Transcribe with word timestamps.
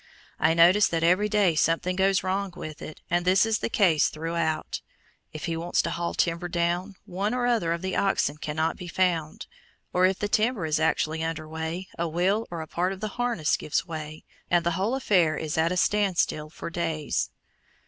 I 0.39 0.55
notice 0.55 0.87
that 0.87 1.03
every 1.03 1.29
day 1.29 1.53
something 1.53 1.95
goes 1.95 2.23
wrong 2.23 2.53
with 2.57 2.81
it, 2.81 3.01
and 3.11 3.23
this 3.23 3.45
is 3.45 3.59
the 3.59 3.69
case 3.69 4.09
throughout. 4.09 4.81
If 5.31 5.45
he 5.45 5.55
wants 5.55 5.79
to 5.83 5.91
haul 5.91 6.15
timber 6.15 6.47
down, 6.47 6.95
one 7.05 7.35
or 7.35 7.45
other 7.45 7.71
of 7.71 7.83
the 7.83 7.95
oxen 7.95 8.37
cannot 8.37 8.77
be 8.77 8.87
found; 8.87 9.45
or 9.93 10.07
if 10.07 10.17
the 10.17 10.27
timber 10.27 10.65
is 10.65 10.79
actually 10.79 11.23
under 11.23 11.47
way, 11.47 11.87
a 11.99 12.07
wheel 12.07 12.47
or 12.49 12.61
a 12.61 12.67
part 12.67 12.93
of 12.93 12.99
the 12.99 13.09
harness 13.19 13.55
gives 13.55 13.85
way, 13.85 14.23
and 14.49 14.65
the 14.65 14.71
whole 14.71 14.95
affair 14.95 15.37
is 15.37 15.55
at 15.55 15.71
a 15.71 15.77
standstill 15.77 16.49
for 16.49 16.71
days. 16.71 17.29